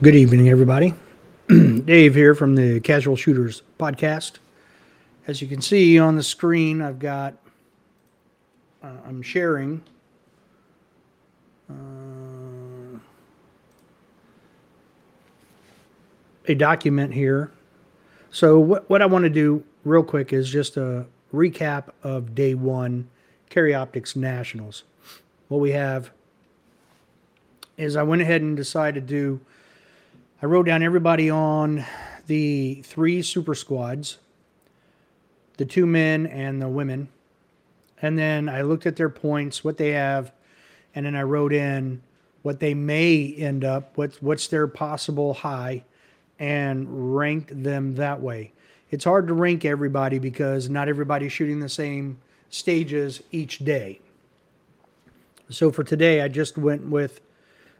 Good 0.00 0.14
evening, 0.14 0.48
everybody. 0.48 0.94
Dave 1.48 2.14
here 2.14 2.32
from 2.32 2.54
the 2.54 2.78
Casual 2.78 3.16
Shooters 3.16 3.62
podcast. 3.80 4.34
As 5.26 5.42
you 5.42 5.48
can 5.48 5.60
see 5.60 5.98
on 5.98 6.14
the 6.14 6.22
screen, 6.22 6.80
I've 6.80 7.00
got, 7.00 7.34
uh, 8.80 8.92
I'm 9.04 9.22
sharing 9.22 9.82
uh, 11.68 13.00
a 16.46 16.54
document 16.54 17.12
here. 17.12 17.50
So, 18.30 18.60
what, 18.60 18.88
what 18.88 19.02
I 19.02 19.06
want 19.06 19.24
to 19.24 19.30
do 19.30 19.64
real 19.84 20.04
quick 20.04 20.32
is 20.32 20.48
just 20.48 20.76
a 20.76 21.06
recap 21.34 21.88
of 22.04 22.36
day 22.36 22.54
one 22.54 23.08
Carry 23.50 23.74
Optics 23.74 24.14
Nationals. 24.14 24.84
What 25.48 25.58
we 25.58 25.72
have 25.72 26.12
is 27.76 27.96
I 27.96 28.04
went 28.04 28.22
ahead 28.22 28.42
and 28.42 28.56
decided 28.56 29.08
to 29.08 29.40
I 30.40 30.46
wrote 30.46 30.66
down 30.66 30.84
everybody 30.84 31.30
on 31.30 31.84
the 32.28 32.80
three 32.84 33.22
super 33.22 33.56
squads, 33.56 34.18
the 35.56 35.64
two 35.64 35.84
men 35.84 36.28
and 36.28 36.62
the 36.62 36.68
women. 36.68 37.08
And 38.00 38.16
then 38.16 38.48
I 38.48 38.62
looked 38.62 38.86
at 38.86 38.94
their 38.94 39.08
points, 39.08 39.64
what 39.64 39.78
they 39.78 39.90
have, 39.90 40.30
and 40.94 41.04
then 41.04 41.16
I 41.16 41.22
wrote 41.22 41.52
in 41.52 42.02
what 42.42 42.60
they 42.60 42.72
may 42.72 43.34
end 43.36 43.64
up, 43.64 43.96
what's 43.96 44.22
what's 44.22 44.46
their 44.46 44.68
possible 44.68 45.34
high, 45.34 45.82
and 46.38 47.16
ranked 47.16 47.64
them 47.64 47.96
that 47.96 48.20
way. 48.20 48.52
It's 48.92 49.04
hard 49.04 49.26
to 49.26 49.34
rank 49.34 49.64
everybody 49.64 50.20
because 50.20 50.70
not 50.70 50.88
everybody's 50.88 51.32
shooting 51.32 51.58
the 51.58 51.68
same 51.68 52.16
stages 52.48 53.24
each 53.32 53.58
day. 53.58 53.98
So 55.50 55.72
for 55.72 55.82
today, 55.82 56.20
I 56.20 56.28
just 56.28 56.56
went 56.56 56.86
with 56.86 57.22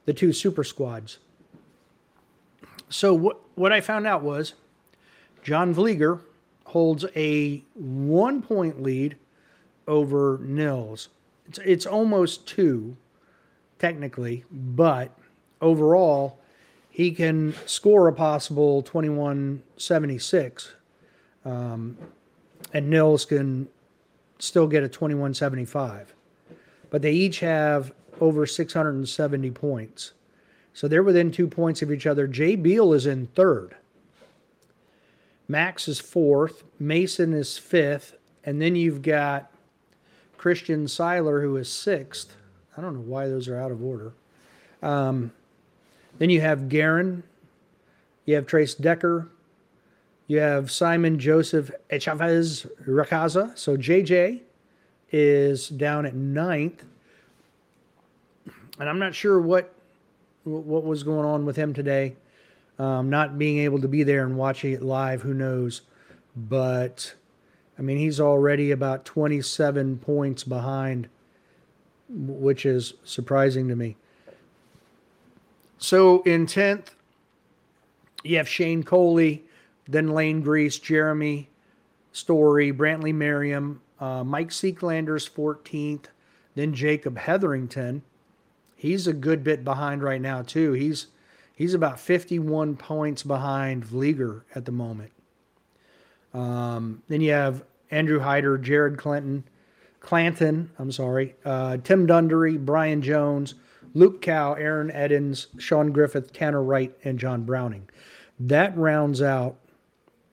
the 0.06 0.12
two 0.12 0.32
super 0.32 0.64
squads. 0.64 1.18
So 2.88 3.12
what 3.14 3.40
what 3.54 3.72
I 3.72 3.80
found 3.80 4.06
out 4.06 4.22
was 4.22 4.54
John 5.42 5.74
Vlieger 5.74 6.20
holds 6.66 7.04
a 7.16 7.62
one 7.74 8.42
point 8.42 8.82
lead 8.82 9.16
over 9.86 10.38
Nils. 10.42 11.08
It's 11.46 11.58
it's 11.64 11.86
almost 11.86 12.46
two, 12.46 12.96
technically, 13.78 14.44
but 14.50 15.16
overall 15.60 16.38
he 16.90 17.10
can 17.12 17.54
score 17.64 18.08
a 18.08 18.12
possible 18.12 18.82
2176 18.82 20.72
um, 21.44 21.96
and 22.72 22.90
Nils 22.90 23.24
can 23.24 23.68
still 24.38 24.66
get 24.66 24.82
a 24.82 24.88
2175 24.88 26.14
but 26.90 27.02
they 27.02 27.12
each 27.12 27.40
have 27.40 27.92
over 28.20 28.46
670 28.46 29.50
points 29.52 30.12
so 30.78 30.86
they're 30.86 31.02
within 31.02 31.32
two 31.32 31.48
points 31.48 31.82
of 31.82 31.90
each 31.90 32.06
other. 32.06 32.28
Jay 32.28 32.54
Beal 32.54 32.92
is 32.92 33.04
in 33.04 33.26
third. 33.34 33.74
Max 35.48 35.88
is 35.88 35.98
fourth. 35.98 36.62
Mason 36.78 37.32
is 37.32 37.58
fifth. 37.58 38.16
And 38.44 38.62
then 38.62 38.76
you've 38.76 39.02
got 39.02 39.50
Christian 40.36 40.86
Sailer, 40.86 41.42
who 41.42 41.56
is 41.56 41.68
sixth. 41.68 42.36
I 42.76 42.80
don't 42.80 42.94
know 42.94 43.00
why 43.00 43.26
those 43.26 43.48
are 43.48 43.58
out 43.58 43.72
of 43.72 43.82
order. 43.82 44.12
Um, 44.80 45.32
then 46.20 46.30
you 46.30 46.42
have 46.42 46.68
Garin. 46.68 47.24
You 48.24 48.36
have 48.36 48.46
Trace 48.46 48.74
Decker. 48.74 49.28
You 50.28 50.38
have 50.38 50.70
Simon 50.70 51.18
Joseph 51.18 51.72
Echavez 51.90 52.68
Racaza. 52.86 53.58
So 53.58 53.76
JJ 53.76 54.42
is 55.10 55.70
down 55.70 56.06
at 56.06 56.14
ninth. 56.14 56.84
And 58.78 58.88
I'm 58.88 59.00
not 59.00 59.12
sure 59.12 59.40
what 59.40 59.74
what 60.48 60.84
was 60.84 61.02
going 61.02 61.26
on 61.26 61.44
with 61.44 61.56
him 61.56 61.74
today. 61.74 62.16
Um, 62.78 63.10
not 63.10 63.38
being 63.38 63.58
able 63.58 63.80
to 63.80 63.88
be 63.88 64.04
there 64.04 64.24
and 64.24 64.36
watching 64.36 64.72
it 64.72 64.82
live, 64.82 65.22
who 65.22 65.34
knows? 65.34 65.82
But 66.36 67.14
I 67.78 67.82
mean, 67.82 67.98
he's 67.98 68.20
already 68.20 68.70
about 68.70 69.04
27 69.04 69.98
points 69.98 70.44
behind, 70.44 71.08
which 72.08 72.66
is 72.66 72.94
surprising 73.04 73.68
to 73.68 73.76
me. 73.76 73.96
So 75.78 76.22
in 76.22 76.46
10th, 76.46 76.88
you 78.24 78.36
have 78.36 78.48
Shane 78.48 78.82
Coley, 78.82 79.44
then 79.86 80.08
Lane 80.08 80.40
Grease, 80.40 80.78
Jeremy 80.78 81.48
Story, 82.12 82.72
Brantley 82.72 83.14
Merriam, 83.14 83.80
uh, 84.00 84.24
Mike 84.24 84.50
Seeklander's 84.50 85.28
14th, 85.28 86.06
then 86.56 86.74
Jacob 86.74 87.16
Hetherington 87.16 88.02
he's 88.78 89.06
a 89.06 89.12
good 89.12 89.44
bit 89.44 89.64
behind 89.64 90.02
right 90.02 90.20
now 90.20 90.40
too. 90.40 90.72
He's 90.72 91.08
he's 91.54 91.74
about 91.74 92.00
51 92.00 92.76
points 92.76 93.22
behind 93.22 93.84
Vlieger 93.84 94.42
at 94.54 94.64
the 94.64 94.72
moment. 94.72 95.12
Um, 96.32 97.02
then 97.08 97.20
you 97.20 97.32
have 97.32 97.64
Andrew 97.90 98.20
Hyder, 98.20 98.56
Jared 98.56 98.96
Clinton, 98.96 99.44
Clanton, 100.00 100.70
I'm 100.78 100.92
sorry, 100.92 101.34
uh, 101.44 101.78
Tim 101.78 102.06
Dundery, 102.06 102.64
Brian 102.64 103.02
Jones, 103.02 103.54
Luke 103.94 104.22
Cow, 104.22 104.54
Aaron 104.54 104.90
Edens, 104.90 105.48
Sean 105.58 105.90
Griffith, 105.90 106.32
Tanner 106.32 106.62
Wright, 106.62 106.94
and 107.02 107.18
John 107.18 107.42
Browning. 107.42 107.88
That 108.38 108.76
rounds 108.76 109.20
out 109.20 109.56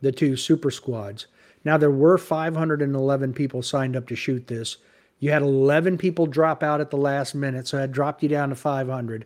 the 0.02 0.12
two 0.12 0.38
super 0.38 0.70
squads. 0.70 1.26
Now, 1.64 1.78
there 1.78 1.90
were 1.90 2.20
511 2.20 3.34
people 3.34 3.64
signed 3.64 3.96
up 3.96 4.08
to 4.10 4.16
shoot 4.16 4.46
this. 4.46 4.78
You 5.20 5.32
had 5.32 5.42
11 5.42 5.98
people 5.98 6.26
drop 6.26 6.62
out 6.62 6.82
at 6.82 6.90
the 6.90 6.98
last 6.98 7.36
minute, 7.36 7.68
so 7.68 7.82
I 7.82 7.88
dropped 7.88 8.24
you 8.24 8.30
down 8.30 8.50
to 8.50 8.56
500. 8.56 9.26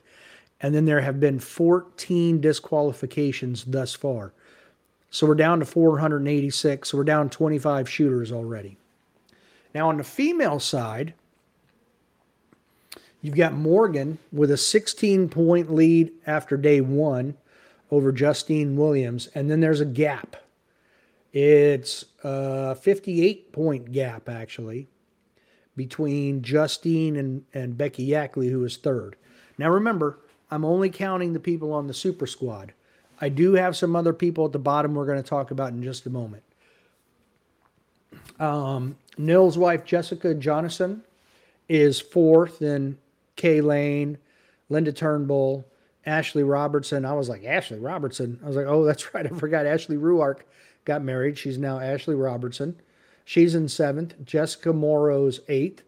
And 0.61 0.75
then 0.75 0.85
there 0.85 1.01
have 1.01 1.19
been 1.19 1.39
14 1.39 2.41
disqualifications 2.41 3.63
thus 3.63 3.93
far. 3.95 4.33
So 5.09 5.25
we're 5.25 5.35
down 5.35 5.59
to 5.59 5.65
486. 5.65 6.89
So 6.89 6.97
we're 6.97 7.03
down 7.03 7.29
25 7.29 7.89
shooters 7.89 8.31
already. 8.31 8.77
Now, 9.73 9.89
on 9.89 9.97
the 9.97 10.03
female 10.03 10.59
side, 10.59 11.13
you've 13.21 13.35
got 13.35 13.53
Morgan 13.53 14.19
with 14.31 14.51
a 14.51 14.57
16 14.57 15.29
point 15.29 15.73
lead 15.73 16.11
after 16.27 16.57
day 16.57 16.81
one 16.81 17.35
over 17.89 18.11
Justine 18.11 18.75
Williams. 18.75 19.27
And 19.33 19.49
then 19.49 19.61
there's 19.61 19.81
a 19.81 19.85
gap. 19.85 20.35
It's 21.31 22.05
a 22.23 22.75
58 22.75 23.51
point 23.51 23.91
gap, 23.91 24.29
actually 24.29 24.87
between 25.75 26.41
Justine 26.41 27.15
and, 27.15 27.43
and 27.53 27.77
Becky 27.77 28.05
Yackley, 28.05 28.49
who 28.49 28.63
is 28.65 28.77
third. 28.77 29.15
Now 29.57 29.69
remember, 29.69 30.19
I'm 30.51 30.65
only 30.65 30.89
counting 30.89 31.33
the 31.33 31.39
people 31.39 31.73
on 31.73 31.87
the 31.87 31.93
super 31.93 32.27
squad. 32.27 32.73
I 33.21 33.29
do 33.29 33.53
have 33.53 33.75
some 33.75 33.95
other 33.95 34.13
people 34.13 34.45
at 34.45 34.51
the 34.51 34.59
bottom 34.59 34.95
we're 34.95 35.05
going 35.05 35.21
to 35.21 35.29
talk 35.29 35.51
about 35.51 35.71
in 35.71 35.83
just 35.83 36.05
a 36.05 36.09
moment. 36.09 36.43
Um, 38.39 38.97
Nils' 39.17 39.57
wife, 39.57 39.83
Jessica 39.83 40.33
Jonasson, 40.33 41.01
is 41.67 41.99
fourth, 41.99 42.59
then 42.59 42.97
Kay 43.35 43.61
Lane, 43.61 44.17
Linda 44.69 44.91
Turnbull, 44.91 45.65
Ashley 46.05 46.43
Robertson. 46.43 47.05
I 47.05 47.13
was 47.13 47.29
like, 47.29 47.43
Ashley 47.43 47.79
Robertson. 47.79 48.39
I 48.43 48.47
was 48.47 48.55
like, 48.55 48.65
oh, 48.65 48.83
that's 48.85 49.13
right. 49.13 49.25
I 49.25 49.29
forgot 49.29 49.65
Ashley 49.65 49.97
Ruark 49.97 50.41
got 50.85 51.03
married. 51.03 51.37
She's 51.37 51.57
now 51.57 51.79
Ashley 51.79 52.15
Robertson. 52.15 52.79
She's 53.29 53.53
in 53.53 53.67
seventh. 53.67 54.15
Jessica 54.25 54.73
Morrow's 54.73 55.41
eighth. 55.49 55.83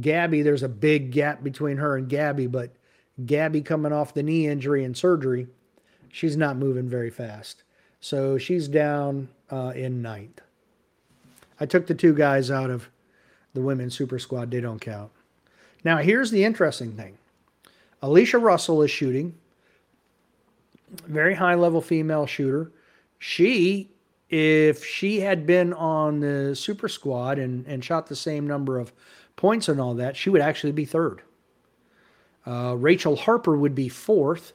Gabby, 0.00 0.42
there's 0.42 0.62
a 0.62 0.68
big 0.68 1.10
gap 1.10 1.42
between 1.42 1.78
her 1.78 1.96
and 1.96 2.08
Gabby, 2.08 2.46
but 2.46 2.70
Gabby 3.26 3.62
coming 3.62 3.92
off 3.92 4.14
the 4.14 4.22
knee 4.22 4.46
injury 4.46 4.84
and 4.84 4.96
surgery, 4.96 5.48
she's 6.08 6.36
not 6.36 6.56
moving 6.56 6.88
very 6.88 7.10
fast. 7.10 7.64
So 8.00 8.38
she's 8.38 8.68
down 8.68 9.28
uh, 9.50 9.72
in 9.74 10.02
ninth. 10.02 10.40
I 11.58 11.66
took 11.66 11.88
the 11.88 11.96
two 11.96 12.14
guys 12.14 12.48
out 12.48 12.70
of 12.70 12.88
the 13.54 13.60
women's 13.60 13.96
super 13.96 14.20
squad. 14.20 14.52
They 14.52 14.60
don't 14.60 14.80
count. 14.80 15.10
Now, 15.82 15.96
here's 15.96 16.30
the 16.30 16.44
interesting 16.44 16.92
thing 16.92 17.18
Alicia 18.02 18.38
Russell 18.38 18.82
is 18.82 18.90
shooting, 18.92 19.34
very 21.08 21.34
high 21.34 21.56
level 21.56 21.80
female 21.80 22.26
shooter. 22.26 22.70
She 23.18 23.88
if 24.32 24.82
she 24.82 25.20
had 25.20 25.46
been 25.46 25.74
on 25.74 26.18
the 26.18 26.56
super 26.56 26.88
squad 26.88 27.38
and, 27.38 27.66
and 27.66 27.84
shot 27.84 28.06
the 28.06 28.16
same 28.16 28.46
number 28.46 28.78
of 28.78 28.90
points 29.36 29.68
and 29.68 29.78
all 29.78 29.94
that, 29.94 30.16
she 30.16 30.30
would 30.30 30.40
actually 30.40 30.72
be 30.72 30.86
third. 30.86 31.20
Uh, 32.46 32.74
Rachel 32.78 33.14
Harper 33.14 33.56
would 33.56 33.74
be 33.74 33.90
fourth, 33.90 34.54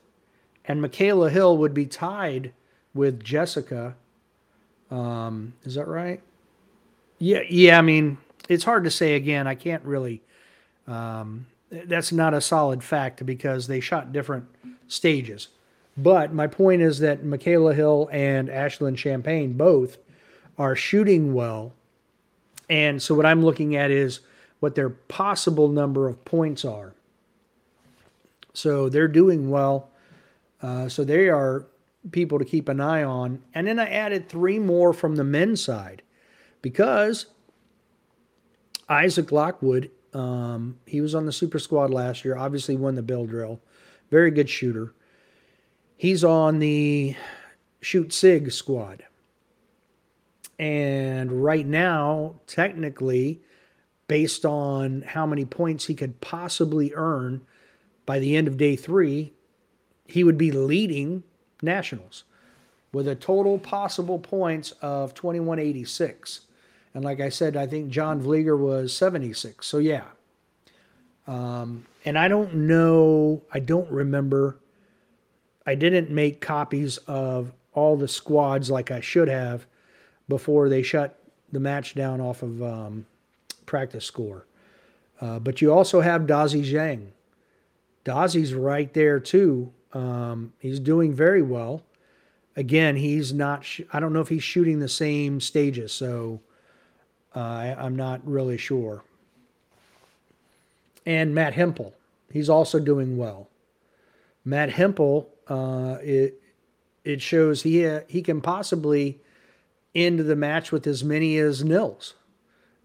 and 0.66 0.82
Michaela 0.82 1.30
Hill 1.30 1.58
would 1.60 1.76
be 1.76 1.86
tied 1.86 2.52
with 2.96 3.24
Jessica. 3.24 3.96
Um, 4.90 5.54
is 5.64 5.76
that 5.76 5.88
right? 5.88 6.22
Yeah, 7.20 7.42
yeah. 7.48 7.78
I 7.78 7.84
mean, 7.84 8.18
it's 8.50 8.64
hard 8.64 8.84
to 8.84 8.92
say 8.92 9.14
again. 9.14 9.46
I 9.46 9.54
can't 9.54 9.84
really. 9.84 10.24
Um, 10.88 11.46
that's 11.70 12.12
not 12.12 12.34
a 12.34 12.42
solid 12.42 12.84
fact 12.84 13.24
because 13.26 13.68
they 13.68 13.80
shot 13.80 14.12
different 14.12 14.48
stages. 14.88 15.50
But 15.98 16.34
my 16.34 16.48
point 16.48 16.82
is 16.82 17.00
that 17.00 17.24
Michaela 17.24 17.74
Hill 17.74 18.10
and 18.12 18.50
Ashlyn 18.50 18.98
Champagne 18.98 19.54
both 19.54 19.98
are 20.58 20.76
shooting 20.76 21.34
well. 21.34 21.74
And 22.70 23.02
so 23.02 23.16
what 23.16 23.26
I'm 23.26 23.44
looking 23.44 23.76
at 23.76 23.90
is 23.90 24.20
what 24.60 24.76
their 24.76 24.90
possible 24.90 25.70
number 25.70 26.08
of 26.08 26.24
points 26.26 26.66
are. 26.66 26.94
So 28.54 28.90
they're 28.90 29.08
doing 29.08 29.50
well. 29.50 29.90
Uh, 30.62 30.90
so 30.90 31.04
they 31.04 31.30
are 31.30 31.66
people 32.12 32.40
to 32.40 32.46
keep 32.46 32.70
an 32.70 32.80
eye 32.80 33.04
on. 33.04 33.42
And 33.54 33.68
then 33.68 33.80
I 33.80 33.90
added 33.90 34.30
three 34.30 34.60
more 34.60 34.94
from 34.94 35.16
the 35.16 35.24
men's 35.24 35.64
side 35.64 36.02
because 36.62 37.28
Isaac 38.90 39.32
Lockwood, 39.32 39.92
um, 40.14 40.78
he 40.86 41.02
was 41.02 41.14
on 41.14 41.26
the 41.26 41.32
super 41.32 41.60
squad 41.60 41.92
last 41.92 42.26
year, 42.26 42.38
obviously 42.38 42.76
won 42.76 42.96
the 42.96 43.02
bill 43.02 43.26
drill, 43.26 43.60
very 44.10 44.32
good 44.32 44.50
shooter. 44.50 44.94
He's 45.98 46.24
on 46.24 46.60
the 46.60 47.16
shoot 47.82 48.14
SIG 48.14 48.52
squad. 48.52 49.04
And 50.60 51.44
right 51.44 51.66
now, 51.66 52.36
technically, 52.46 53.42
based 54.08 54.46
on 54.46 55.02
how 55.02 55.26
many 55.26 55.44
points 55.44 55.86
he 55.86 55.96
could 55.96 56.22
possibly 56.22 56.92
earn 56.96 57.42
by 58.06 58.20
the 58.20 58.36
end 58.36 58.48
of 58.48 58.58
day 58.58 58.76
three, 58.76 59.34
he 60.06 60.24
would 60.24 60.38
be 60.38 60.52
leading 60.52 61.24
nationals 61.62 62.24
with 62.94 63.08
a 63.08 63.16
total 63.16 63.60
possible 63.60 64.20
points 64.20 64.72
of 64.82 65.14
2186. 65.14 66.42
And 66.94 67.04
like 67.04 67.20
I 67.20 67.30
said, 67.30 67.58
I 67.58 67.68
think 67.68 67.90
John 67.90 68.22
Vlieger 68.22 68.58
was 68.58 68.96
76. 68.96 69.66
So 69.66 69.78
yeah. 69.80 70.06
Um, 71.28 71.86
and 72.06 72.18
I 72.18 72.28
don't 72.28 72.54
know, 72.54 73.42
I 73.52 73.60
don't 73.60 73.90
remember. 73.92 74.58
I 75.68 75.76
didn't 75.76 76.10
make 76.10 76.40
copies 76.40 76.98
of 77.08 77.52
all 77.74 77.98
the 77.98 78.08
squads 78.08 78.72
like 78.72 78.90
I 78.90 79.02
should 79.02 79.28
have 79.28 79.68
before 80.30 80.70
they 80.70 80.82
shut 80.82 81.20
the 81.52 81.60
match 81.60 81.94
down 81.94 82.22
off 82.22 82.42
of 82.42 82.64
um, 82.64 83.06
PractiScore. 83.66 84.44
Uh, 85.20 85.40
but 85.40 85.62
you 85.62 85.74
also 85.74 86.00
have 86.02 86.22
Dazi 86.22 86.64
Zhang. 86.66 87.08
Dazi's 88.06 88.54
right 88.54 88.94
there 88.94 89.20
too. 89.20 89.72
Um, 89.92 90.54
he's 90.60 90.80
doing 90.80 91.14
very 91.14 91.42
well. 91.42 91.84
Again, 92.56 92.96
he's 92.96 93.34
not. 93.34 93.66
Sh- 93.66 93.82
I 93.92 94.00
don't 94.00 94.14
know 94.14 94.22
if 94.22 94.30
he's 94.30 94.44
shooting 94.44 94.80
the 94.80 94.88
same 94.88 95.42
stages, 95.42 95.92
so 95.92 96.40
uh, 97.36 97.40
I, 97.40 97.76
I'm 97.78 97.96
not 97.96 98.26
really 98.26 98.58
sure. 98.58 99.04
And 101.06 101.36
Matt 101.36 101.54
Hempel, 101.54 101.94
he's 102.32 102.50
also 102.50 102.80
doing 102.80 103.18
well. 103.18 103.50
Matt 104.44 104.72
Hempel, 104.72 105.30
uh, 105.50 105.98
it 106.02 106.42
it 107.04 107.22
shows 107.22 107.64
he 107.64 107.86
uh, 107.86 108.02
he 108.08 108.22
can 108.22 108.42
possibly 108.42 109.22
end 109.96 110.20
the 110.20 110.36
match 110.36 110.72
with 110.72 110.86
as 110.86 111.04
many 111.04 111.38
as 111.38 111.64
Nils. 111.64 112.14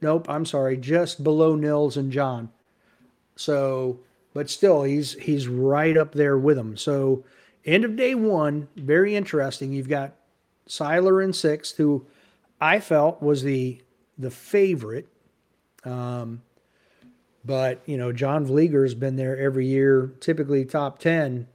Nope, 0.01 0.29
I'm 0.29 0.47
sorry, 0.47 0.77
just 0.77 1.23
below 1.23 1.55
Nils 1.55 1.97
and 1.97 2.11
John. 2.11 2.51
So, 3.37 4.01
but 4.35 4.51
still, 4.51 4.83
he's 4.83 5.15
he's 5.15 5.49
right 5.49 5.97
up 5.97 6.13
there 6.13 6.39
with 6.39 6.57
them. 6.57 6.77
So, 6.77 7.25
end 7.65 7.85
of 7.85 7.97
day 7.97 8.15
one, 8.15 8.69
very 8.77 9.15
interesting. 9.15 9.73
You've 9.73 9.89
got 9.89 10.15
Sailer 10.67 11.23
in 11.23 11.33
sixth, 11.33 11.77
who 11.77 12.07
I 12.61 12.81
felt 12.81 13.23
was 13.23 13.43
the 13.43 13.81
the 14.19 14.31
favorite. 14.31 15.09
Um, 15.85 16.43
but 17.45 17.83
you 17.87 17.97
know, 17.97 18.13
John 18.13 18.47
Vlieger's 18.47 18.95
been 18.95 19.17
there 19.17 19.37
every 19.37 19.67
year, 19.67 20.13
typically 20.21 20.65
top 20.65 20.99
ten. 20.99 21.47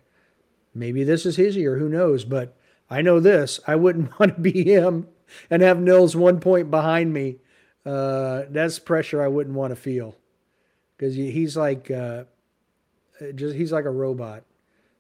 Maybe 0.77 1.03
this 1.03 1.25
is 1.25 1.35
his 1.35 1.55
year. 1.55 1.77
Who 1.77 1.89
knows? 1.89 2.23
But 2.25 2.55
I 2.89 3.01
know 3.01 3.19
this: 3.19 3.59
I 3.67 3.75
wouldn't 3.75 4.19
want 4.19 4.35
to 4.35 4.41
be 4.41 4.63
him 4.63 5.07
and 5.49 5.61
have 5.61 5.79
Nils 5.79 6.15
one 6.15 6.39
point 6.39 6.71
behind 6.71 7.13
me 7.13 7.37
uh, 7.87 8.43
that's 8.49 8.79
pressure 8.79 9.23
I 9.23 9.29
wouldn't 9.29 9.55
want 9.55 9.71
to 9.71 9.75
feel 9.75 10.17
because 10.97 11.15
he's 11.15 11.55
like 11.55 11.89
uh, 11.89 12.25
just 13.33 13.55
he's 13.55 13.71
like 13.71 13.85
a 13.85 13.89
robot, 13.89 14.43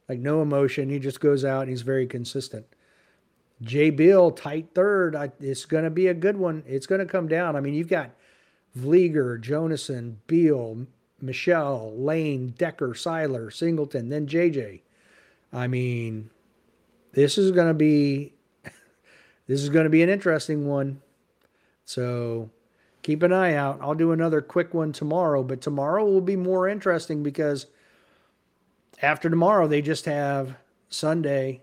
like 0.07 0.19
no 0.19 0.41
emotion. 0.41 0.89
He 0.89 0.97
just 0.97 1.19
goes 1.19 1.43
out 1.43 1.63
and 1.63 1.69
he's 1.69 1.81
very 1.81 2.07
consistent. 2.07 2.65
Jay 3.61 3.89
Beal 3.89 4.31
tight 4.31 4.69
third. 4.73 5.17
I, 5.17 5.31
it's 5.41 5.65
going 5.65 5.83
to 5.83 5.89
be 5.89 6.07
a 6.07 6.13
good 6.13 6.37
one. 6.37 6.63
It's 6.65 6.87
going 6.87 6.99
to 6.99 7.05
come 7.05 7.27
down. 7.27 7.57
I 7.57 7.59
mean, 7.59 7.73
you've 7.73 7.89
got 7.89 8.11
Vlieger, 8.77 9.41
Jonasson, 9.41 10.15
Beal, 10.27 10.87
Michel, 11.19 11.93
Lane, 11.97 12.53
Decker, 12.57 12.93
Sailer, 12.93 13.51
Singleton, 13.51 14.07
then 14.07 14.27
JJ. 14.27 14.81
I 15.53 15.67
mean, 15.67 16.29
this 17.13 17.37
is 17.37 17.51
going 17.51 17.67
to 17.67 17.73
be 17.73 18.33
this 19.47 19.61
is 19.61 19.69
going 19.69 19.85
to 19.85 19.89
be 19.89 20.03
an 20.03 20.09
interesting 20.09 20.67
one. 20.67 21.01
So 21.85 22.49
keep 23.01 23.23
an 23.23 23.31
eye 23.31 23.53
out. 23.53 23.79
I'll 23.81 23.95
do 23.95 24.11
another 24.11 24.41
quick 24.41 24.73
one 24.73 24.91
tomorrow, 24.91 25.43
but 25.43 25.61
tomorrow 25.61 26.05
will 26.05 26.21
be 26.21 26.35
more 26.35 26.67
interesting 26.67 27.23
because 27.23 27.67
after 29.01 29.29
tomorrow 29.29 29.67
they 29.67 29.81
just 29.81 30.05
have 30.05 30.55
Sunday 30.89 31.61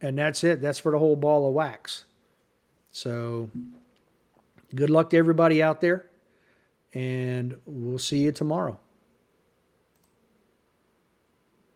and 0.00 0.18
that's 0.18 0.44
it. 0.44 0.60
That's 0.60 0.78
for 0.78 0.92
the 0.92 0.98
whole 0.98 1.16
ball 1.16 1.48
of 1.48 1.54
wax. 1.54 2.04
So 2.90 3.50
good 4.74 4.90
luck 4.90 5.10
to 5.10 5.16
everybody 5.16 5.62
out 5.62 5.80
there 5.80 6.06
and 6.92 7.56
we'll 7.66 7.98
see 7.98 8.18
you 8.18 8.32
tomorrow. 8.32 8.78